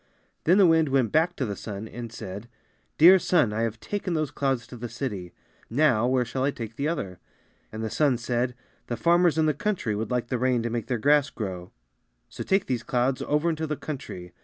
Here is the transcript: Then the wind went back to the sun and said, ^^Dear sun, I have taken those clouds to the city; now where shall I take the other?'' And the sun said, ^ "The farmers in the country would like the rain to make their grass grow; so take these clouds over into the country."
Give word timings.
Then 0.45 0.57
the 0.57 0.65
wind 0.65 0.89
went 0.89 1.11
back 1.11 1.35
to 1.35 1.45
the 1.45 1.55
sun 1.55 1.87
and 1.87 2.11
said, 2.11 2.49
^^Dear 2.97 3.21
sun, 3.21 3.53
I 3.53 3.61
have 3.61 3.79
taken 3.79 4.15
those 4.15 4.31
clouds 4.31 4.65
to 4.65 4.75
the 4.75 4.89
city; 4.89 5.31
now 5.69 6.07
where 6.07 6.25
shall 6.25 6.43
I 6.43 6.49
take 6.49 6.75
the 6.75 6.87
other?'' 6.87 7.19
And 7.71 7.83
the 7.83 7.89
sun 7.91 8.17
said, 8.17 8.55
^ 8.55 8.55
"The 8.87 8.97
farmers 8.97 9.37
in 9.37 9.45
the 9.45 9.53
country 9.53 9.95
would 9.95 10.09
like 10.09 10.29
the 10.29 10.39
rain 10.39 10.63
to 10.63 10.71
make 10.71 10.87
their 10.87 10.97
grass 10.97 11.29
grow; 11.29 11.71
so 12.29 12.41
take 12.41 12.65
these 12.65 12.81
clouds 12.81 13.21
over 13.27 13.47
into 13.47 13.67
the 13.67 13.77
country." 13.77 14.33